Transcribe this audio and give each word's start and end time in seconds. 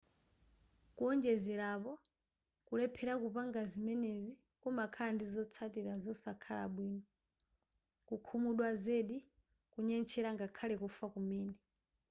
kuonjezera 0.95 1.65
apo 1.75 1.93
kulephera 2.67 3.13
kupanga 3.23 3.61
ziemenezi 3.71 4.33
kumakhala 4.61 5.11
ndi 5.13 5.25
zotsatira 5.33 5.93
zosakhala 6.03 6.65
bwino 6.73 7.01
kukhumudwa 8.07 8.69
zedi 8.83 9.17
kunyentchera 9.71 10.29
ngakhale 10.35 10.75
kufa 10.83 11.05
kumene 11.13 11.53